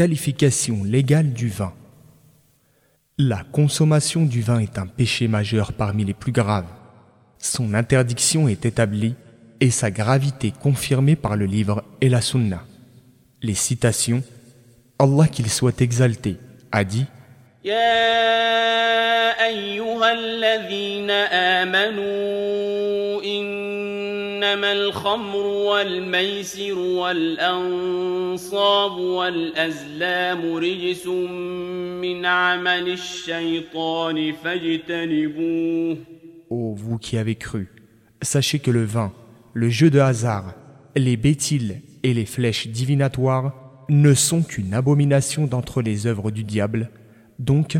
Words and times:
Qualification 0.00 0.82
légale 0.82 1.34
du 1.34 1.50
vin. 1.50 1.74
La 3.18 3.44
consommation 3.52 4.24
du 4.24 4.40
vin 4.40 4.58
est 4.58 4.78
un 4.78 4.86
péché 4.86 5.28
majeur 5.28 5.74
parmi 5.74 6.06
les 6.06 6.14
plus 6.14 6.32
graves. 6.32 6.72
Son 7.36 7.74
interdiction 7.74 8.48
est 8.48 8.64
établie 8.64 9.14
et 9.60 9.70
sa 9.70 9.90
gravité 9.90 10.54
confirmée 10.58 11.16
par 11.16 11.36
le 11.36 11.44
livre 11.44 11.84
et 12.00 12.08
la 12.08 12.22
sunna. 12.22 12.64
Les 13.42 13.52
citations 13.52 14.22
Allah 14.98 15.28
qu'il 15.28 15.50
soit 15.50 15.82
exalté 15.82 16.38
a 16.72 16.82
dit 16.82 17.04
إنما 24.39 24.71
الخمر 24.71 25.45
والميسر 25.45 26.77
والأنصاب 26.77 28.11
والأزلام 28.91 30.55
رجس 30.55 31.07
من 32.01 32.25
عمل 32.25 32.89
الشيطان 32.89 34.33
فاجتنبوه 34.43 35.97
Ô 36.49 36.75
vous 36.75 36.99
qui 36.99 37.17
avez 37.17 37.35
cru, 37.35 37.69
sachez 38.21 38.59
que 38.59 38.69
le 38.71 38.85
vin, 38.85 39.11
le 39.53 39.69
jeu 39.69 39.89
de 39.89 39.99
hasard, 39.99 40.53
les 40.95 41.17
bétiles 41.17 41.81
et 42.03 42.13
les 42.13 42.25
flèches 42.25 42.67
divinatoires 42.67 43.53
ne 43.89 44.13
sont 44.13 44.43
qu'une 44.43 44.75
abomination 44.75 45.47
d'entre 45.47 45.81
les 45.81 46.05
œuvres 46.05 46.29
du 46.29 46.43
diable, 46.43 46.91
donc 47.39 47.77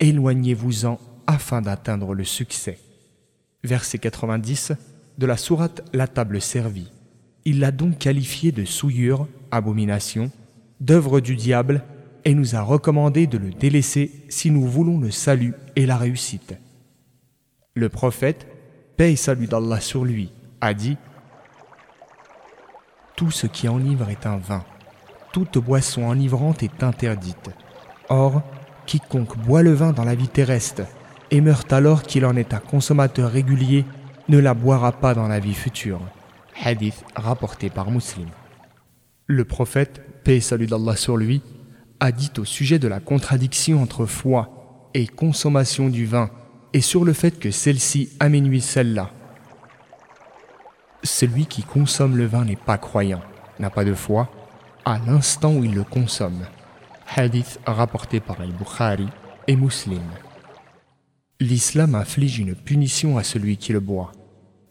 éloignez-vous-en 0.00 0.98
afin 1.26 1.60
d'atteindre 1.60 2.14
le 2.14 2.24
succès. 2.24 2.78
Verset 3.62 3.98
90 3.98 4.72
de 5.21 5.27
la 5.27 5.37
sourate 5.37 5.83
La 5.93 6.07
table 6.07 6.41
servie. 6.41 6.91
Il 7.45 7.59
l'a 7.59 7.71
donc 7.71 7.99
qualifié 7.99 8.51
de 8.51 8.65
souillure, 8.65 9.27
abomination, 9.51 10.31
d'œuvre 10.79 11.19
du 11.19 11.35
diable 11.35 11.83
et 12.25 12.33
nous 12.33 12.55
a 12.55 12.61
recommandé 12.61 13.27
de 13.27 13.37
le 13.37 13.51
délaisser 13.51 14.11
si 14.29 14.49
nous 14.49 14.65
voulons 14.65 14.99
le 14.99 15.11
salut 15.11 15.53
et 15.75 15.85
la 15.85 15.97
réussite. 15.97 16.55
Le 17.75 17.87
prophète, 17.87 18.47
paix 18.97 19.13
et 19.13 19.15
salut 19.15 19.45
d'Allah 19.45 19.79
sur 19.79 20.05
lui, 20.05 20.31
a 20.59 20.73
dit 20.73 20.97
Tout 23.15 23.29
ce 23.29 23.45
qui 23.45 23.67
enivre 23.67 24.09
est 24.09 24.25
un 24.25 24.37
vin, 24.37 24.65
toute 25.33 25.59
boisson 25.59 26.03
enivrante 26.09 26.63
est 26.63 26.81
interdite. 26.81 27.51
Or, 28.09 28.41
quiconque 28.87 29.37
boit 29.37 29.61
le 29.61 29.73
vin 29.73 29.93
dans 29.93 30.03
la 30.03 30.15
vie 30.15 30.27
terrestre 30.27 30.81
et 31.29 31.41
meurt 31.41 31.71
alors 31.71 32.01
qu'il 32.01 32.25
en 32.25 32.35
est 32.35 32.55
un 32.55 32.59
consommateur 32.59 33.31
régulier, 33.31 33.85
ne 34.31 34.39
la 34.39 34.53
boira 34.53 34.93
pas 34.93 35.13
dans 35.13 35.27
la 35.27 35.39
vie 35.39 35.53
future. 35.53 35.99
Hadith 36.63 37.03
rapporté 37.17 37.69
par 37.69 37.91
Muslim. 37.91 38.29
Le 39.27 39.43
prophète, 39.43 40.01
paix 40.23 40.39
salut 40.39 40.67
d'Allah 40.67 40.95
sur 40.95 41.17
lui, 41.17 41.41
a 41.99 42.13
dit 42.13 42.31
au 42.37 42.45
sujet 42.45 42.79
de 42.79 42.87
la 42.87 43.01
contradiction 43.01 43.81
entre 43.81 44.05
foi 44.05 44.87
et 44.93 45.05
consommation 45.05 45.89
du 45.89 46.05
vin 46.05 46.29
et 46.71 46.79
sur 46.79 47.03
le 47.03 47.11
fait 47.11 47.39
que 47.39 47.51
celle-ci 47.51 48.09
amenuise 48.21 48.63
celle-là. 48.63 49.11
Celui 51.03 51.45
qui 51.45 51.63
consomme 51.63 52.15
le 52.15 52.25
vin 52.25 52.45
n'est 52.45 52.55
pas 52.55 52.77
croyant, 52.77 53.21
n'a 53.59 53.69
pas 53.69 53.83
de 53.83 53.93
foi, 53.93 54.31
à 54.85 54.97
l'instant 55.05 55.55
où 55.55 55.65
il 55.65 55.73
le 55.73 55.83
consomme. 55.83 56.45
Hadith 57.17 57.59
rapporté 57.65 58.21
par 58.21 58.39
Al-Bukhari 58.39 59.09
et 59.47 59.57
Muslim 59.57 60.03
l'islam 61.41 61.95
inflige 61.95 62.37
une 62.37 62.53
punition 62.53 63.17
à 63.17 63.23
celui 63.23 63.57
qui 63.57 63.73
le 63.73 63.79
boit. 63.79 64.11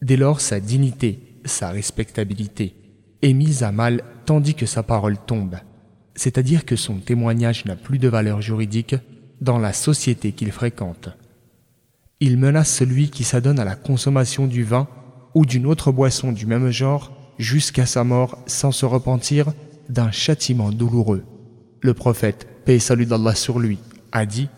Dès 0.02 0.16
lors, 0.16 0.40
sa 0.40 0.60
dignité, 0.60 1.40
sa 1.44 1.70
respectabilité 1.70 2.74
est 3.22 3.32
mise 3.32 3.62
à 3.62 3.72
mal 3.72 4.02
tandis 4.24 4.54
que 4.54 4.66
sa 4.66 4.82
parole 4.82 5.18
tombe, 5.18 5.56
c'est-à-dire 6.14 6.64
que 6.64 6.76
son 6.76 6.96
témoignage 6.96 7.64
n'a 7.64 7.76
plus 7.76 7.98
de 7.98 8.08
valeur 8.08 8.40
juridique 8.40 8.94
dans 9.40 9.58
la 9.58 9.72
société 9.72 10.32
qu'il 10.32 10.52
fréquente. 10.52 11.10
Il 12.20 12.36
menace 12.36 12.74
celui 12.74 13.08
qui 13.08 13.24
s'adonne 13.24 13.58
à 13.58 13.64
la 13.64 13.76
consommation 13.76 14.46
du 14.46 14.62
vin 14.62 14.88
ou 15.34 15.46
d'une 15.46 15.66
autre 15.66 15.92
boisson 15.92 16.32
du 16.32 16.46
même 16.46 16.70
genre 16.70 17.12
jusqu'à 17.38 17.86
sa 17.86 18.04
mort 18.04 18.38
sans 18.46 18.72
se 18.72 18.84
repentir 18.84 19.52
d'un 19.88 20.10
châtiment 20.10 20.70
douloureux. 20.70 21.24
Le 21.80 21.94
prophète, 21.94 22.46
paix 22.64 22.76
et 22.76 22.80
salut 22.80 23.06
d'Allah 23.06 23.34
sur 23.34 23.58
lui, 23.58 23.78
a 24.12 24.26
dit 24.26 24.48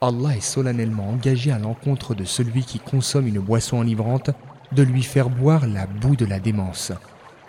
Allah 0.00 0.36
est 0.36 0.40
solennellement 0.40 1.10
engagé 1.10 1.50
à 1.50 1.58
l'encontre 1.58 2.14
de 2.14 2.24
celui 2.24 2.62
qui 2.62 2.78
consomme 2.78 3.26
une 3.26 3.40
boisson 3.40 3.78
enivrante 3.78 4.30
de 4.72 4.82
lui 4.82 5.02
faire 5.02 5.28
boire 5.28 5.66
la 5.66 5.86
boue 5.86 6.14
de 6.14 6.24
la 6.24 6.38
démence. 6.38 6.92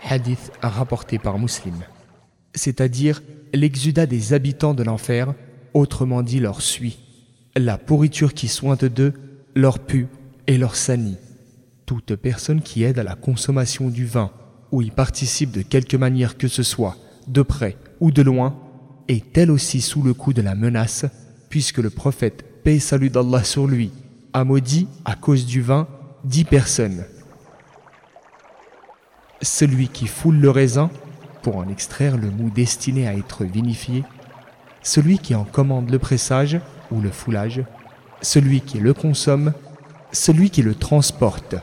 Hadith 0.04 0.52
rapporté 0.62 1.20
par 1.20 1.38
Muslim. 1.38 1.76
C'est-à-dire 2.56 3.22
l'exudat 3.54 4.08
des 4.08 4.34
habitants 4.34 4.74
de 4.74 4.84
l'enfer, 4.84 5.34
autrement 5.76 6.24
dit 6.24 6.40
leur 6.40 6.62
suie. 6.62 6.98
La 7.56 7.78
pourriture 7.78 8.34
qui 8.34 8.48
sointe 8.48 8.86
d'eux 8.86 9.14
leur 9.56 9.80
pue 9.80 10.08
et 10.48 10.58
leur 10.58 10.76
sanie. 10.76 11.18
Toute 11.86 12.16
personne 12.16 12.62
qui 12.62 12.84
aide 12.84 12.98
à 12.98 13.04
la 13.04 13.16
consommation 13.16 13.90
du 13.90 14.06
vin 14.06 14.32
ou 14.72 14.82
y 14.82 14.90
participe 14.90 15.52
de 15.52 15.62
quelque 15.62 15.98
manière 15.98 16.38
que 16.38 16.48
ce 16.48 16.64
soit, 16.64 16.98
de 17.28 17.42
près 17.42 17.78
ou 18.00 18.12
de 18.12 18.22
loin, 18.22 18.56
est 19.08 19.38
elle 19.38 19.52
aussi 19.52 19.82
sous 19.82 20.02
le 20.02 20.14
coup 20.14 20.34
de 20.34 20.42
la 20.42 20.56
menace 20.56 21.06
puisque 21.50 21.80
le 21.80 21.90
prophète, 21.90 22.64
paix 22.64 22.80
salut 22.80 23.10
d'Allah 23.10 23.44
sur 23.44 23.68
lui, 23.68 23.92
a 24.34 24.44
maudit 24.44 24.88
à 25.06 25.16
cause 25.16 25.46
du 25.46 25.62
vin 25.62 25.88
dix 26.24 26.46
personnes. 26.46 27.04
Celui 29.42 29.88
qui 29.88 30.08
foule 30.08 30.38
le 30.38 30.50
raisin 30.50 30.90
pour 31.42 31.58
en 31.58 31.68
extraire 31.70 32.18
le 32.18 32.30
mou 32.30 32.50
destiné 32.50 33.08
à 33.08 33.16
être 33.16 33.46
vinifié, 33.46 34.04
celui 34.84 35.18
qui 35.18 35.34
en 35.36 35.44
commande 35.44 35.90
le 35.90 36.00
pressage 36.00 36.60
ou 36.92 37.02
le 37.02 37.10
foulage, 37.10 37.64
celui 38.22 38.62
qui 38.62 38.80
le 38.80 38.94
consomme, 38.94 39.54
celui 40.12 40.50
qui 40.50 40.62
le 40.62 40.76
transporte, 40.76 41.56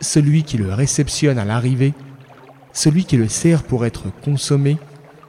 celui 0.00 0.42
qui 0.42 0.58
le 0.58 0.72
réceptionne 0.72 1.38
à 1.38 1.44
l'arrivée, 1.44 1.94
celui 2.72 3.04
qui 3.04 3.16
le 3.16 3.28
sert 3.28 3.62
pour 3.62 3.86
être 3.86 4.04
consommé, 4.22 4.76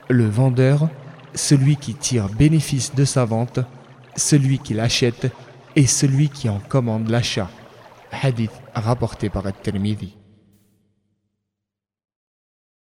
le 0.09 0.27
vendeur, 0.27 0.89
celui 1.35 1.77
qui 1.77 1.93
tire 1.93 2.29
bénéfice 2.29 2.95
de 2.95 3.05
sa 3.05 3.23
vente, 3.25 3.59
celui 4.17 4.59
qui 4.59 4.73
l'achète 4.73 5.31
et 5.75 5.87
celui 5.87 6.29
qui 6.29 6.49
en 6.49 6.59
commande 6.59 7.09
l'achat. 7.09 7.49
Hadith 8.11 8.51
rapporté 8.73 9.29
par 9.29 9.45
At-Tirmidhi. 9.47 10.17